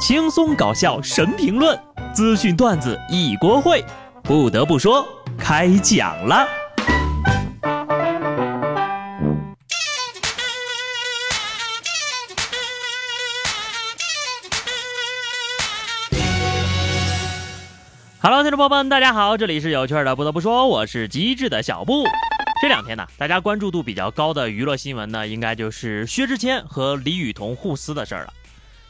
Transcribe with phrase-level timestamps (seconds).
[0.00, 1.78] 轻松搞笑神评论，
[2.14, 3.84] 资讯段子一锅烩。
[4.22, 5.06] 不得不说，
[5.38, 6.48] 开讲了。
[18.22, 20.16] Hello，听众朋友们，大家好，这里是有趣的。
[20.16, 22.04] 不得不说，我是机智的小布。
[22.62, 28.32] 这两天呢，大家关注度比较高的娱乐新闻呢，应该就是薛之谦和李雨桐互撕的事儿了。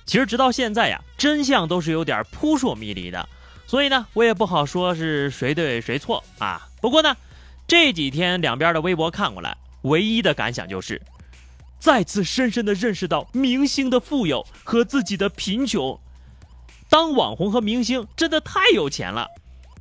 [0.07, 3.29] 其实直到现在呀，真相都是有点扑朔迷离的，
[3.67, 6.69] 所以呢，我也不好说是谁对谁错啊。
[6.81, 7.17] 不过呢，
[7.67, 11.01] 这几天两边的微博看过来，唯一的感想就是，
[11.79, 15.99] 再次深深的认识到明星的富有和自己的贫穷。
[16.89, 19.29] 当网红和明星真的太有钱了。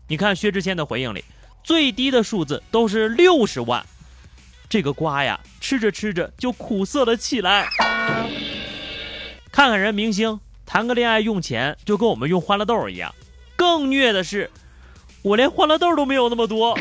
[0.07, 1.23] 你看薛之谦的回应里。
[1.61, 3.85] 最低的数字都是六十万，
[4.67, 7.67] 这个瓜呀，吃着吃着就苦涩了起来。
[9.59, 13.13] 看看人明星谈个恋爱用钱就跟我们用欢乐豆一样，
[13.57, 14.49] 更虐的是，
[15.21, 16.79] 我连欢乐豆都没有那么多。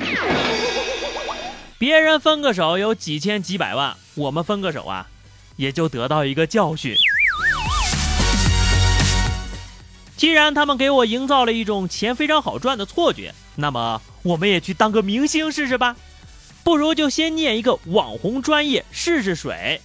[1.77, 5.09] 别人分个手有几千几百万，我们分个手啊，
[5.57, 6.95] 也就得到一个教训。
[10.17, 15.97] 既然他们给我营造了一种钱非常好赚的错觉，那么我们也去当个明星试试吧。
[16.63, 19.81] 不如就先念一个网红专业试试水。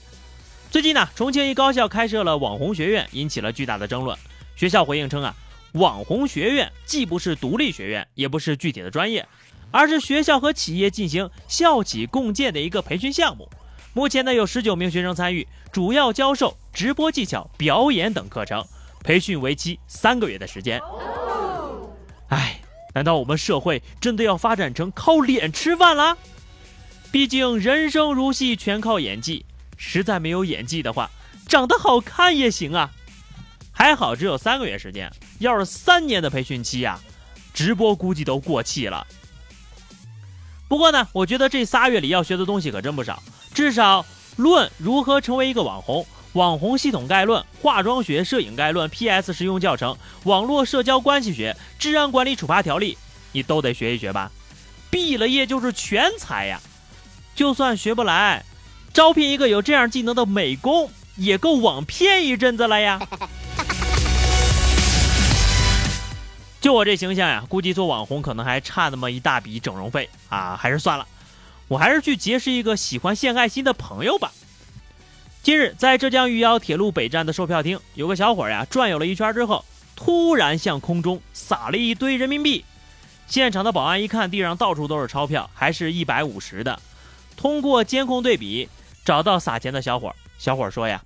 [0.74, 4.18] 最近呢，重庆一高校开设了网红学院，引起了巨大的争论。
[4.56, 5.36] 学校回应称啊，
[5.74, 9.24] 网红学院既不是独立学院，也不是具体的专业，
[9.70, 13.48] 而是学校和企业进行校企共建的一个培训项目。
[13.94, 18.66] 目前呢，有十九名学生参与，主要教授直播技巧、表演等课程。
[19.04, 20.82] 培训为期三个月的时间。
[22.30, 22.60] 哎，
[22.96, 26.18] 难道我们社会真的要发展成靠脸吃饭了？
[27.12, 29.46] 毕竟人生如戏，全靠演技。
[29.86, 31.12] 实在没有演技的话，
[31.46, 32.90] 长得好看也行啊。
[33.74, 36.98] 还好只有三个月时间，要是三年的培训期呀，
[37.54, 39.06] 直播估计都过气了。
[40.70, 43.22] 不过呢，我觉得这仨月里要学的东西可真不少，
[43.54, 44.06] 至少
[44.38, 46.06] 论如何成为一个网红。
[46.32, 49.34] 网红系统概论、化妆学、摄影概论、P.S.
[49.34, 52.98] 实用教程、网络社交关系学、治安管理处罚条例，
[53.34, 54.32] 你都得学一学吧。
[54.90, 56.60] 毕了业就是全才呀！
[57.36, 58.44] 就算学不来，
[58.94, 63.02] 招聘一个有这样技能的美工，也够网骗一阵子了呀。
[66.62, 71.08] 就我这形象呀，估计做网红可能还差那么一大笔整容费啊，还是算了，
[71.68, 74.32] 我还是去结识一个喜欢献爱心的朋友吧。
[75.42, 79.66] 近日，在浙江余姚铁路北站的售票厅，有个小伙呀，转悠了一圈之后，
[79.96, 82.64] 突然向空中撒了一堆人民币。
[83.28, 86.80] 现场的保安一看，地上到处都是钞票，还是一百五十的。
[87.36, 88.70] 通过监控对比，
[89.04, 90.16] 找到撒钱的小伙。
[90.38, 91.02] 小伙说呀，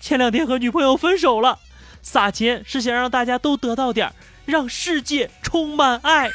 [0.00, 1.58] 前两天和女朋友分手了，
[2.02, 4.12] 撒钱是想让大家都得到点
[4.44, 6.30] 让世界充满爱。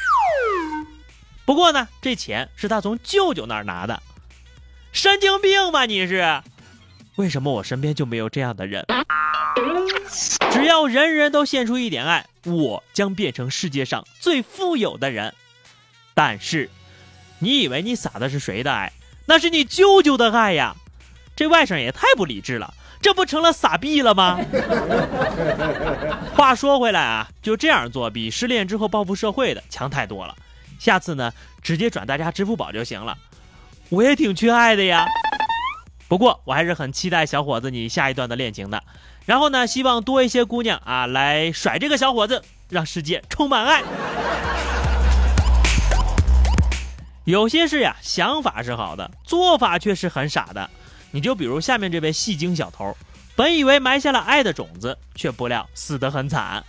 [1.44, 4.02] 不过呢，这钱是他从舅舅那儿拿的。
[4.92, 6.42] 神经病吧你是？
[7.16, 8.86] 为什么我身边就没有这样的人？
[10.50, 15.34] 只要人人都献出一点爱，我将变成世界上最富有的人。
[16.14, 16.70] 但是，
[17.38, 18.92] 你以为你撒的是谁的爱？
[19.26, 20.76] 那是你舅舅的爱呀！
[21.42, 24.38] 这外甥也太不理智了，这不成了傻逼了吗？
[26.36, 30.36] 话说回来啊，就这样做比失恋之后报复社会的强太多了。
[30.78, 33.18] 下次呢，直接转大家支付宝就行了。
[33.88, 35.04] 我也挺缺爱的呀。
[36.06, 38.80] 不过我还是很期待小伙子你下一段的恋情的，
[39.26, 43.82] 然后呢，希望多一些姑娘啊来甩这个小伙子，让世界充满爱。
[47.24, 50.70] 有些事呀，想法是好的，做法却是很傻的。
[51.12, 52.96] 你就比如下面这位戏精小偷，
[53.36, 56.64] 本以为埋下了爱的种子，却不料死得很惨。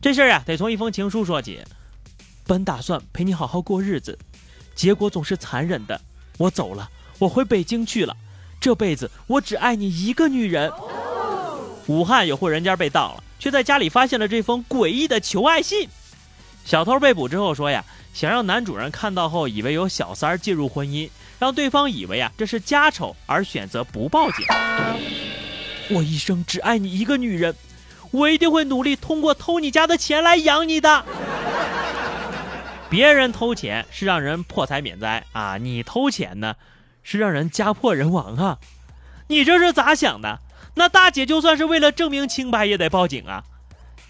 [0.00, 1.60] 这事儿呀，得从一封情书说起。
[2.46, 4.18] 本打算陪你好好过日子，
[4.74, 6.00] 结果总是残忍的。
[6.38, 8.16] 我走了，我回北京去了。
[8.60, 10.72] 这辈子我只爱你一个女人。
[11.86, 15.88] 武汉有户人家被盗了，却在家里发现了这封诡异的求爱信。
[16.64, 24.46] 小偷被捕之后说呀，想让男主人看到后以为有小三儿介入婚姻，让对方以为啊这是家丑而选择不报警。
[25.90, 27.54] 我一生只爱你一个女人，
[28.12, 31.04] 我一定会努力通过偷你家的钱来养你的。
[32.88, 36.54] 别人偷钱是让人破财免灾啊，你偷钱呢？
[37.02, 38.58] 是让人家破人亡啊！
[39.26, 40.38] 你这是咋想的？
[40.76, 43.42] 那大姐就算是为了证明清白也得报警啊！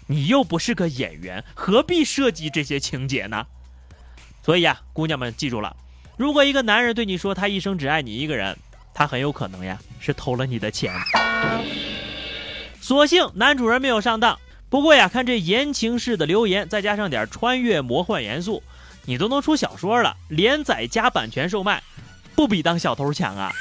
[0.07, 3.47] 你又不是个演员，何必设计这些情节呢？
[4.45, 5.75] 所以啊，姑娘们记住了，
[6.17, 8.55] 如果一个男人对你说他一生只爱你一个人，
[8.93, 10.93] 他很有可能呀是偷了你的钱。
[12.79, 14.37] 所幸男主人没有上当，
[14.69, 18.61] 不过呀，看这言情式的留言，再加上点穿越魔幻元素，
[19.05, 21.81] 你都能出小说了，连载加版权售卖，
[22.35, 23.51] 不比当小偷强啊！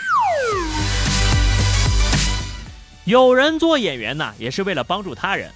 [3.07, 5.51] 有人做演员呢，也是为了帮助他人。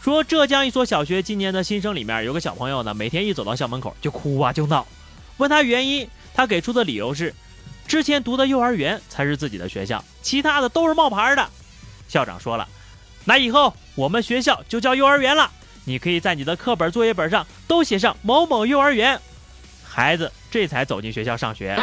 [0.00, 4.86] 说浙江一所小学今年的新生里面有个小朋友呢，每天一走到校门口就哭啊就闹，
[5.38, 7.34] 问他原因，他给出的理由是，
[7.86, 11.48] 之前读的幼儿园才是自己的学校，其他的都是冒牌的。
[12.08, 12.66] 校长说了。
[13.24, 15.50] 那以后我们学校就叫幼儿园了，
[15.84, 19.20] 你可以在你的课本作业本上都写上某某幼儿园。
[19.84, 21.76] 孩子这才走进学校上学。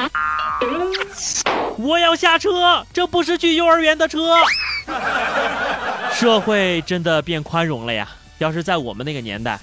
[1.77, 4.35] 我要下车，这不是去幼儿园的车。
[6.15, 8.09] 社会真的变宽容了呀！
[8.37, 9.59] 要是在我们那个年代，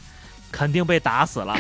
[0.51, 1.59] 肯定被打死了。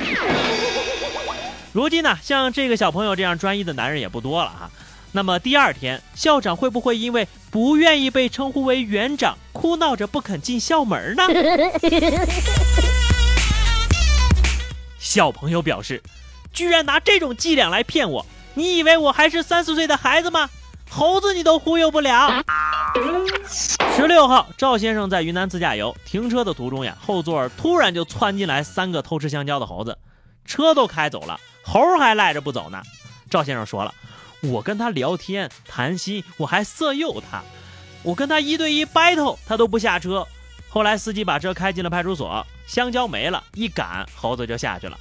[1.73, 4.71] 如今呢，像这个小朋友这样专一的男人也不多了啊。
[5.11, 11.23] 那么第二天，校长会不会因为不愿意被称呼为园长，哭闹着不肯进校门呢？
[14.99, 16.03] 小朋友表示，
[16.53, 20.51] 居然拿这种伎俩来骗我，你以为我还是三四岁的孩子吗？
[20.95, 22.45] 猴子你都忽悠不了。
[23.97, 29.97] 十六号，赵先生在云南自驾游，停车的途中呀，后座突然就窜进来三个偷吃香蕉的猴子，
[30.45, 32.83] 车都开走了，猴还赖着不走呢。
[33.31, 33.95] 赵先生说了。
[34.43, 37.41] 我跟他聊天谈心，我还色诱他，
[38.03, 40.27] 我跟他一对一 battle，他都不下车。
[40.69, 44.99] 后来司机把车开进了派出所，香蕉没了，一赶猴子就下去了。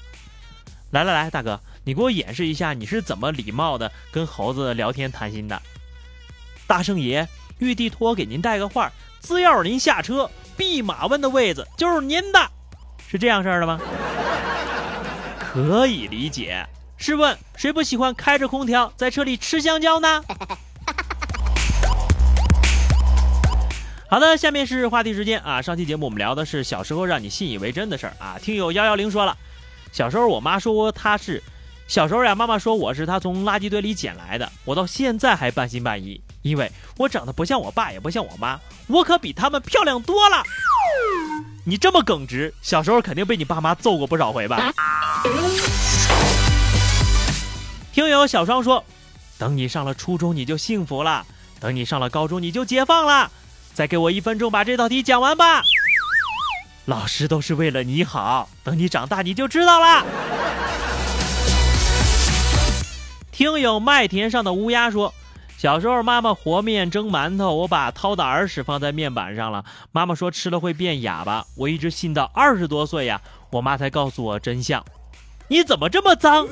[0.92, 5.62] 来来来，大哥，你给我演示一下你是怎么礼貌的跟猴子聊天谈心的。
[6.68, 7.28] 大圣爷，
[7.60, 8.92] 玉帝托我给您带个话，
[9.22, 12.52] 只要您下车，弼马温的位子就是您的，
[13.08, 13.80] 是这样式的吗？
[15.40, 16.66] 可以理解。
[16.98, 20.24] 试问谁不喜欢开着空调在车里吃香蕉呢？
[24.08, 25.62] 好的，下面是话题时间啊。
[25.62, 28.38] 上期节目我们聊的是小时候让你信以为真的事儿啊。
[28.40, 29.36] 听友幺幺零说了，
[29.92, 31.42] 小时候我妈说她是
[31.88, 40.44] 小时候呀，妈妈说我是她从垃圾堆里捡来的，我到现在还半信半疑，因为我长得不像我爸也不像我妈，我可比他们漂亮多了。
[41.64, 44.74] 你这么耿直，小时候肯定被你爸妈揍过不少回吧？
[47.94, 48.84] 听友小双说
[49.38, 51.24] ：“等你上了初中，你就幸福了；
[51.60, 53.30] 等你上了高中，你就解放了。
[53.74, 55.62] 再给我一分钟，把这道题讲完吧。
[56.86, 60.04] 老师都是为了你好，等你长大，你就知道了。”
[63.32, 65.14] 听友麦田上的乌鸦说
[65.62, 73.22] ：“小时候妈妈和面蒸馒头，我把掏的耳屎放在面板上了，妈妈说吃了会变哑巴，我一直信到二十多岁呀，
[73.52, 74.84] 我妈才告诉我真相。
[75.50, 76.48] 你怎么这么脏？”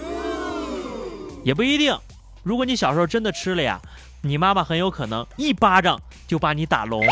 [1.43, 1.97] 也不一定，
[2.43, 3.81] 如果你小时候真的吃了呀，
[4.21, 7.03] 你妈妈很有可能一巴掌就把你打聋。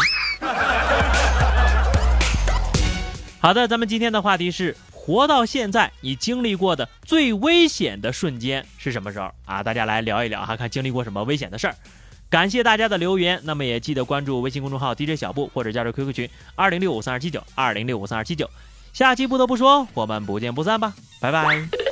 [3.39, 4.77] 好的，咱们今天的话题是：
[5.07, 9.63] 活到现在，你经历过的最危险的瞬间是什么时候啊？
[9.63, 11.73] 大家来聊一聊，哈，看经历过什么危险的事儿。
[12.29, 18.49] 感谢大家的留言，那么也记得关注微信公众号 DJ 小布或者加入 QQ 群二零六五三二七九二零六五三二七九。
[18.91, 21.86] 下期不得不说，我们不见不散吧，拜拜。